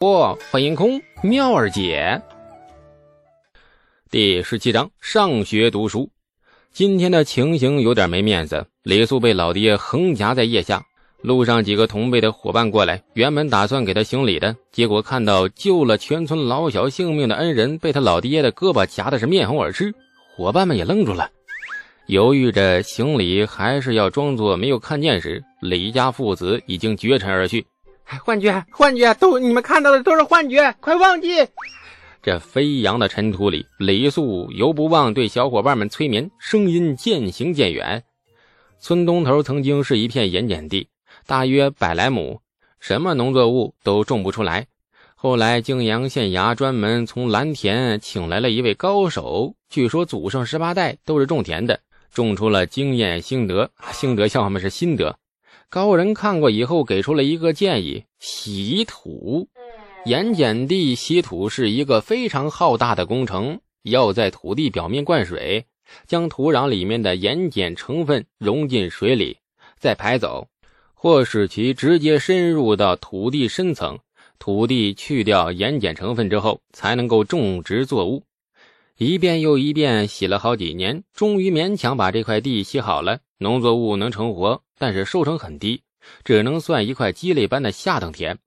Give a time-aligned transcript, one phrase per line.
[0.00, 2.22] 不，欢迎空妙儿姐。
[4.10, 6.08] 第十七章上学读书。
[6.72, 10.82] 今天的情形有点没面子，李素被老爹横夹在腋下。
[11.20, 19.92] 路上几个同辈的伙伴过来，原本打算给他行礼的，结果看到救了全村老小性命的恩人被他老爹的胳膊夹的是面红耳赤，
[20.34, 21.30] 伙伴们也愣住了，
[22.06, 27.66] 犹豫着行礼还是要装作没有看见时，李家父子已经绝尘而去。
[28.18, 31.46] 幻觉，幻觉，都你们看到的都是幻觉，快忘记！
[32.22, 38.02] 这飞扬的尘土里，李素犹不忘对小伙伴们催眠，声音渐行渐远。
[38.80, 40.88] 村东头曾经是一片盐碱地，
[41.26, 42.40] 大约百来亩，
[42.80, 44.66] 什么农作物都种不出来。
[45.14, 51.78] 后来泾阳县衙专门从蓝田请来了一位高手，据说祖上十八代都是种田的，
[52.12, 53.70] 种出了经验心得。
[53.92, 55.16] 心得笑话们是心得。
[55.70, 59.48] 高人看过以后，给出了一个建议：洗土。
[60.04, 65.64] 盐碱地洗土是一个非常浩大的工程，要在土地表面灌水，
[66.08, 69.36] 将土壤里面的盐碱成分融进水里，
[69.78, 70.48] 再排走，
[70.92, 73.96] 或使其直接深入到土地深层。
[74.40, 78.24] 土地去掉盐碱成分之后，才能够种植作物。
[78.98, 84.62] 一遍又一遍洗了好几年，终于勉强把这块地洗好了，农作物能成活。
[84.78, 85.82] 但是收成很低，
[86.24, 88.38] 只能算一块鸡肋般的下等田。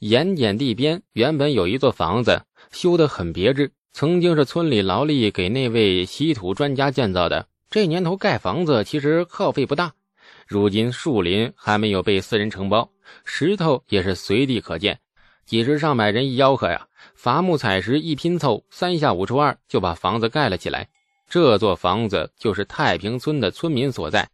[0.00, 7.46] 盐碱地边原本有一座房子，修得很别致，曾经是村里劳力给那位稀土专家建造的。
[7.70, 9.92] 这年头盖房子其实耗费不大。
[10.46, 12.90] 如今树林还没有被私人承包，
[13.24, 14.98] 石头也是随地可见，
[15.44, 20.88] 几十上百人一吆喝呀，伐木采石一拼凑，三下五除二就把房子盖了起来。
[21.28, 24.28] 这座房子就是太平村的村民所在。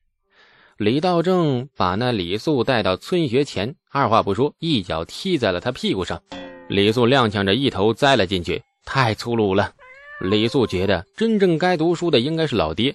[0.79, 6.21] 李道正把那李素带到村学前，二话不说，一脚踢在了他屁股上。
[6.69, 9.73] 李素踉跄着一头栽了进去，太粗鲁了。
[10.21, 12.95] 李素觉得真正该读书的应该是老爹，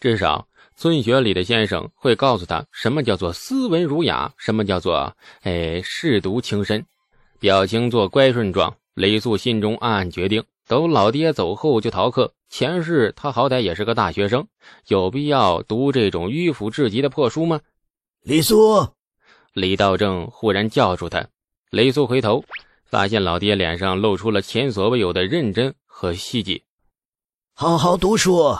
[0.00, 6.84] 至少村学里的先生会告诉他什么叫做斯文儒雅，什么叫做哎舐犊情深。
[7.38, 12.34] 表情做乖顺状，李素心中暗暗决定：等老爹走后就逃课。
[12.50, 14.46] 前世他好歹也是个大学生，
[14.86, 17.60] 有必要读这种迂腐至极的破书吗？
[18.22, 18.94] 李素，
[19.52, 21.26] 李道正忽然叫住他。
[21.70, 22.44] 雷苏回头，
[22.84, 26.64] 发现老爹脸上露出了前所未有的认真和希冀。
[27.52, 28.56] 好好读书，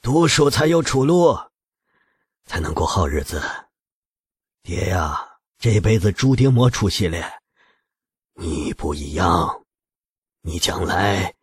[0.00, 1.36] 读书才有出路，
[2.44, 3.42] 才能过好日子。
[4.62, 5.26] 爹呀，
[5.58, 7.18] 这辈子注定没出息了。
[8.34, 9.64] 你不一样，
[10.42, 11.34] 你将来，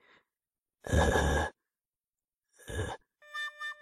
[0.84, 1.52] 呃。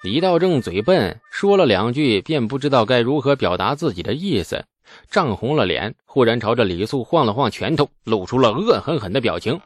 [0.03, 4.65] 李道正嘴笨，说了两句便不知道该如何表达自己的意思，
[5.09, 9.61] 涨红了脸，忽然朝着李素晃了晃拳头，露出了恶狠狠的表情。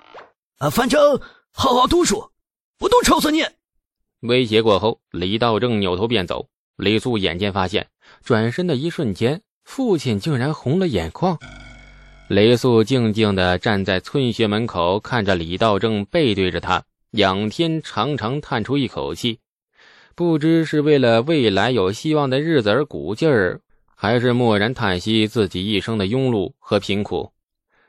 [0.59, 1.19] 啊，反正
[1.52, 2.31] 好好读书，
[2.78, 3.44] 不读抽死你！
[4.19, 6.50] 威胁过后，李道正扭头便走。
[6.75, 7.88] 李素眼尖发现，
[8.24, 11.40] 转身的一瞬间，父亲竟然红了眼眶。
[12.27, 19.39] 雷素静静地站在村学门口，看着李道正背对着他，仰天长长叹出一口气。
[20.13, 23.61] 不知是为了未来有希望的日子而鼓劲儿，
[23.95, 27.31] 还是默然叹息自己一生的庸碌和贫苦。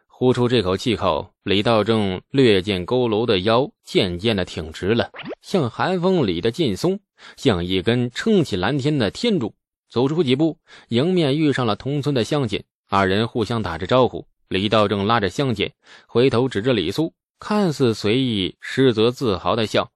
[0.07, 5.11] 呼出这口气后，李道正略见佝偻的腰渐渐的挺直了，
[5.43, 7.01] 像寒风里的劲松，
[7.37, 9.53] 像一根撑起蓝天的天柱。
[9.91, 10.59] 走出几步，
[10.91, 14.27] 迎面遇上了同村的乡亲，二人互相打着招呼。
[14.49, 15.71] 李道正拉着乡亲，
[16.07, 19.91] 回头指着李素，看似随意，实则自豪的笑。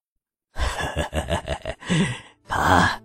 [2.47, 3.01] 爸，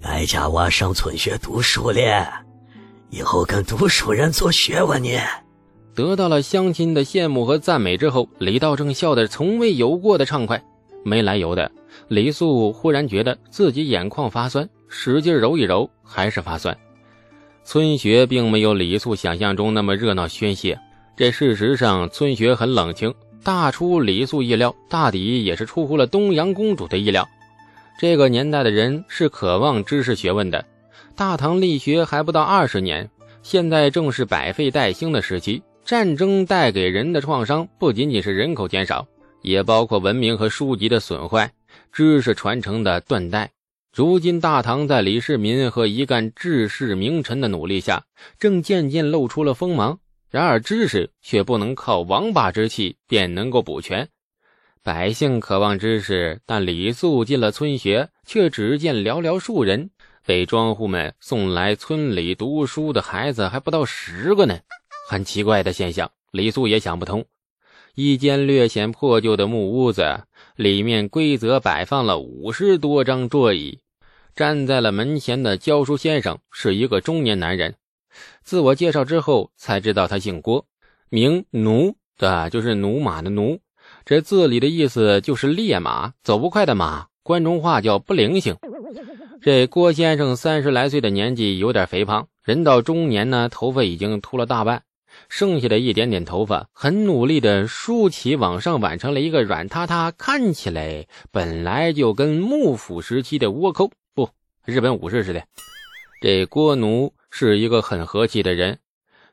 [0.00, 2.26] 俺家娃上村学读书了，
[3.10, 5.10] 以后跟读书人做学问呢。
[5.94, 10.62] 得到了乡亲的羡慕和赞美之后，李道正笑得从未有过的畅快。
[11.04, 11.70] 没来由的，
[12.08, 16.74] 李素忽然觉得自己眼眶发酸，使劲揉一揉，还是发酸。
[17.66, 20.78] 村学并没有李素想象中那么热闹喧嚣，
[21.16, 23.12] 这事实上村学很冷清。
[23.42, 27.28] 大出李素意料，大抵也是出乎了东阳公主的意料。
[27.98, 30.64] 这个年代的人是渴望知识学问的。
[31.16, 33.10] 大唐立学还不到二十年，
[33.42, 35.60] 现在正是百废待兴的时期。
[35.84, 39.04] 战争带给人的创伤不仅仅是人口减少，
[39.42, 41.50] 也包括文明和书籍的损坏、
[41.92, 43.50] 知识传承的断代。
[43.96, 48.04] 如今，大唐在李世民和一干治世名臣的努力下，
[48.38, 50.00] 正渐渐露出了锋芒。
[50.28, 54.06] 然而，知识却不能靠王霸之气便能够补全。
[54.82, 59.88] 百姓渴望知识，但李素进了村学，却只见寥寥数人。
[60.26, 64.58] 被庄户们送来村里读书的孩子还不到十个呢。
[65.08, 67.24] 很奇怪的现象，李素也想不通。
[67.94, 73.80] 一间略显破旧的木屋子，里面规则摆放了五十多张桌椅。
[74.36, 77.74] 站在了门前的教书先生是一个中年男人。
[78.44, 80.66] 自我介绍之后，才知道他姓郭，
[81.08, 83.58] 名奴，的就是奴马的奴。
[84.04, 87.06] 这字里的意思就是烈马，走不快的马。
[87.22, 88.54] 关中话叫不灵性。
[89.40, 94.82] 这郭先生三十来岁的年纪，有点肥胖，人到中年呢，头发已经秃了大半，
[95.30, 103.90] 剩下的一点点头发，很努力的梳起往上挽成了一个软塌塌，看起来本来就跟幕府时期的倭寇。
[104.66, 105.44] 日本武士似的，
[106.20, 108.80] 这郭奴是一个很和气的人。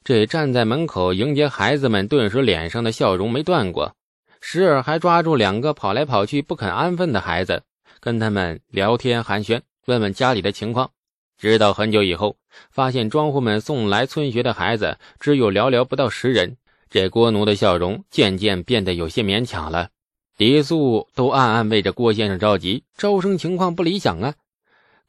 [0.04, 3.96] 这站在门口迎接孩子们，顿时脸上的笑容没断过，
[4.42, 7.64] 时而还抓住两个跑来跑去不肯安分的孩子，
[8.00, 10.92] 跟他们聊天寒暄，问问家里的情况。
[11.40, 12.38] 直到很久以后，
[12.70, 16.58] 发现庄户们送来村学的孩子只有寥寥不到十人，
[16.92, 19.90] 这郭奴的笑容渐渐变得有些勉强了。
[20.38, 24.36] 李素都暗暗为着郭先生着急，招生情况不理想啊。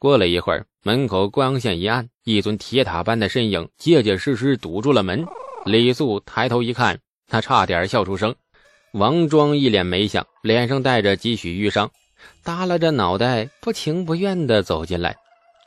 [0.04, 5.24] 过了一会儿，门口光线一暗，一尊铁塔般的身影结结实实堵住了门。
[5.64, 8.34] 李素抬头一看，他差点笑出声。
[8.92, 11.90] 王庄一脸没相，脸上带着几许淤伤，
[12.42, 15.16] 耷拉着脑袋，不情不愿地走进来。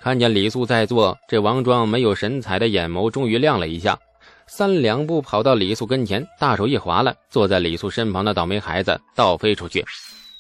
[0.02, 3.98] 看见李素在座，这王庄没有神采的眼眸终于亮了一下，
[4.46, 9.84] 三两步跑到李素跟前，大手一划了，坐在李素身旁的倒霉孩子倒飞出去。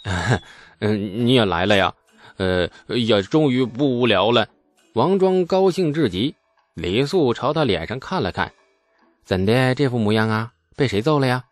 [0.82, 1.92] 嗯，你也来了呀？
[2.38, 4.48] 呃，也终于不无聊了。
[4.94, 6.34] 王庄高兴至极。
[6.74, 8.54] 李素朝他脸上看了看，
[9.25, 10.51] 怎的这副模样啊？
[10.75, 11.44] 被谁揍了呀？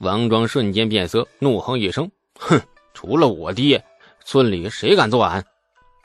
[0.00, 2.60] 王庄瞬间变色，怒哼一声：“哼，
[2.92, 3.82] 除了我爹，
[4.26, 5.42] 村里谁敢揍俺？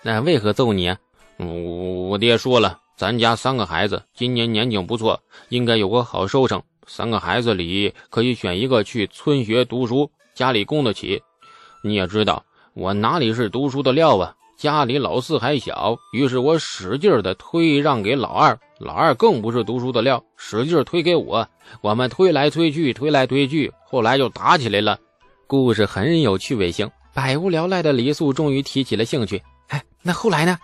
[0.02, 0.98] 那为何揍你啊？
[1.36, 6.64] 我我爹说了，咱家三个孩子今年年景不错，应该有个好收成。
[6.88, 11.22] 三个孩子里可以选一个去村学读书，家里供得起。
[11.84, 12.42] 你也知道。”
[12.80, 14.34] 我哪里是读书的料啊？
[14.56, 21.46] 家里老四还小，于是我使劲的推让给老二，老二更不是读书的料，使劲推给我。
[21.82, 24.98] 我们推来推去，推来推去，后来就打起来了。
[25.46, 29.44] 故事很有趣味性，百无聊赖的李素终于提起了兴趣。
[29.68, 30.58] 哎，那后来呢？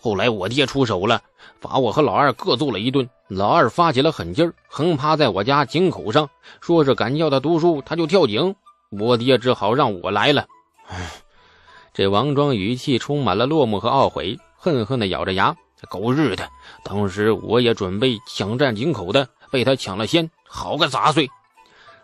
[0.00, 1.22] 后来我爹出手了，
[1.60, 3.08] 把我和老二各揍了一顿。
[3.28, 6.28] 老二发起了狠劲儿，横趴在我家井口上，
[6.60, 8.56] 说是敢叫他读书，他就跳井。
[8.90, 10.44] 我爹只好让我来了。
[10.88, 11.12] 唉。
[11.94, 15.54] 这王庄语气充满了落寞和懊悔，恨恨地咬着牙
[15.88, 16.50] ：“狗日的！
[16.82, 21.30] 当时我也准备抢占井口的，被他抢了先，好个杂碎！”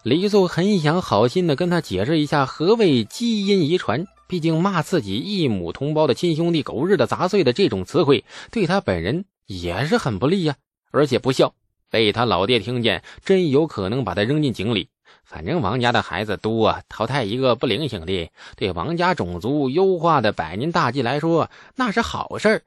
[0.05, 10.55] 李素很想好心地跟他解释一下何谓基因遗传，毕竟骂自己一母同胞的亲兄弟“狗日的杂碎”的这种词汇，对他本人也是很不利呀，
[10.93, 11.53] 而且不孝，
[11.91, 14.89] 被他老爹听见，真有可能把他扔进井里。
[15.31, 22.65] 反正王家的孩子多，淘汰一个不灵性的，对王家种族优化的百年大计来说，那是好事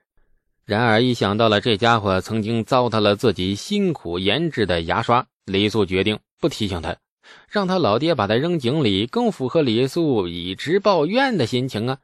[0.64, 6.96] 然而一想到了这家伙曾经糟蹋了自己辛苦研制的牙刷，李素决定不提醒他，
[7.50, 11.98] 让他老爹把他扔井里，更符合李素以直报怨的心情啊。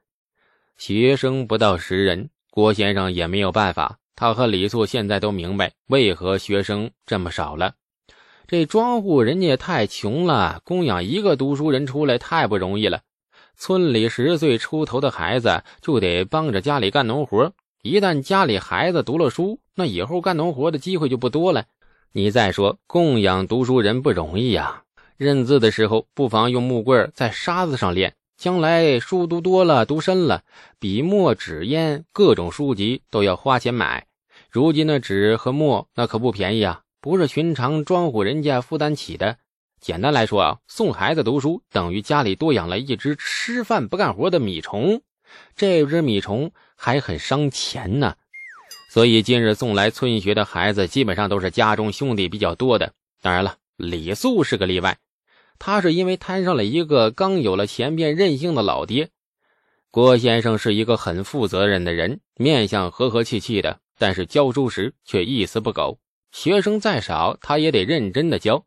[0.77, 3.97] 学生不到十人，郭先生也没有办法。
[4.13, 7.75] 他和李素现在都明白为何学生这么少了。
[8.51, 13.01] 这庄户人家太穷了，供养一个读书人出来太不容易了。
[13.55, 21.65] 村里十岁出头的孩子就得帮着家里干农活，一旦家里孩子读了书，那以后干农活的机会就不多了。
[22.11, 24.81] 你再说供养读书人不容易呀，
[25.15, 30.41] 认字的时候不妨用木棍在沙子上练，将来书读多了、读深了，
[30.79, 34.07] 笔墨纸砚各种书籍都要花钱买。
[34.49, 36.81] 如今的纸和墨那可不便宜啊。
[37.01, 39.37] 不是寻常庄户人家负担起的。
[39.79, 45.01] 简单来说啊，送孩子读书等于家里多养了一只吃饭不干活的米虫，
[45.55, 48.15] 这只米虫还很伤钱呢。
[48.89, 52.91] 所以今日送来村学的孩子，基本上都是家中兄弟比较多的。
[53.21, 54.97] 当然了，李素是个例外，
[55.57, 59.09] 他是因为摊上了一个刚有了钱便任性的老爹。
[59.91, 65.97] 郭先生是一个很负责任的人，面相和和气气的，但是教书时却一丝不苟。
[66.31, 68.63] 学生再少，他也得认真的教。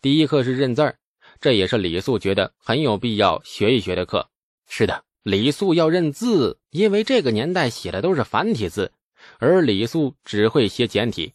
[0.00, 0.96] 第一课是认字儿，
[1.40, 4.28] 这也是李素觉得很有必要学一学的课。
[4.68, 8.92] 是的，李素要认字，因为这个年代写的都是繁体字，
[9.38, 11.32] 而李素只会写简体。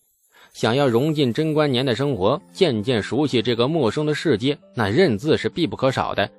[0.53, 6.29] 想要融进贞观年的生活，渐渐熟悉这个陌生的世界，那认字是必不可少的。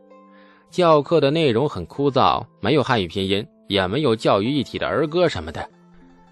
[0.71, 5.69] 教课的内容很枯燥，没有汉语拼音，也没有教育一体的儿歌什么的。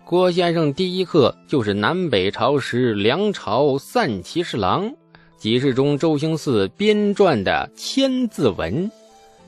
[0.08, 4.94] 郭先生第一课就是南北朝时梁朝散骑侍郎，
[5.36, 8.88] 几世中周兴嗣编撰的《千字文》，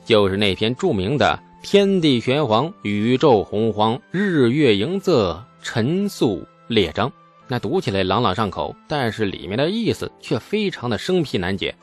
[0.03, 7.09] 就是那篇著名的“天地玄黄，宇宙洪荒，日月盈仄，陈宿列张”。
[7.47, 11.73] 那读起来朗朗上口，但是里面的意思却非常的生僻难解。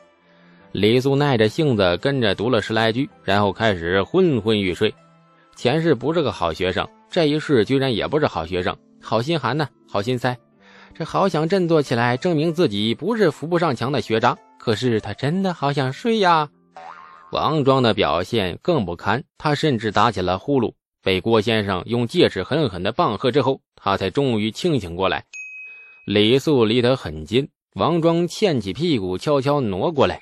[0.71, 4.93] 李素耐着性子跟着读了十来句，然后开始昏昏欲睡。
[5.57, 10.37] 前世不是个好学生，这一世居然也不是好学生，好心寒呢，好心塞。
[10.93, 14.37] 这好想振作起来，证明自己不是扶不上墙的学渣。
[14.59, 16.47] 可是他真的好想睡呀。
[17.31, 25.25] 王庄的表现更不堪，他甚至打起了呼噜，被郭先生用戒尺狠狠的棒喝之后，他才终于清醒过来。
[26.05, 30.21] 李素离得很近，王庄欠起屁股，悄悄挪过来。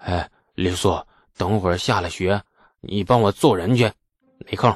[0.00, 0.98] 哎，李素，
[1.36, 2.40] 等会儿下了学，
[2.80, 3.92] 你帮我揍人去。
[4.44, 4.74] 没空。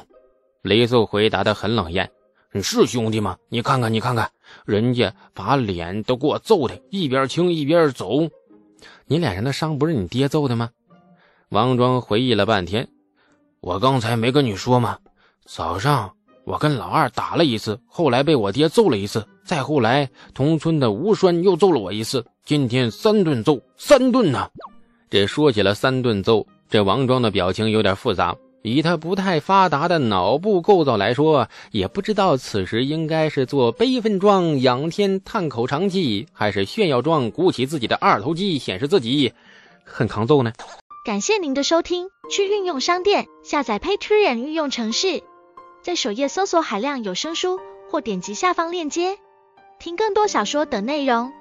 [0.61, 2.09] 雷素回答的很冷艳。
[2.61, 3.37] 是兄弟吗？
[3.47, 4.29] 你看看，你看看，
[4.65, 8.29] 人家把脸都给我揍的，一边青一边走。
[9.05, 10.69] 你脸上的伤不是你爹揍的吗？
[11.49, 12.87] 王庄回忆了半天。
[13.61, 14.97] 我刚才没跟你说吗？
[15.45, 16.13] 早上
[16.43, 22.25] 我跟老二打了一次，后来被我爹揍了一次，再后来同村的吴栓又揍了我一次。
[22.43, 24.49] 今天三顿揍，三顿呢。
[25.09, 28.35] 这说起了三顿揍，这王庄的表情有点复杂。
[28.63, 39.33] 以他不太发达的脑部构造来说，也不知道此时应该是做悲愤状仰天叹口长气，还是炫耀状鼓起自己的二头肌显示自己
[39.83, 40.51] 很抗揍呢？
[41.03, 45.23] 感谢您的收听，去运用商店下载 Patreon 运用城市，
[45.81, 49.17] 在首页搜索海量有声书，或点击下方链接
[49.79, 51.33] 听更多小说等内容。